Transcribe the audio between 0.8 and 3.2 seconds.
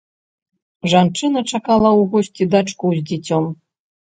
Жанчына чакала ў госці дачку з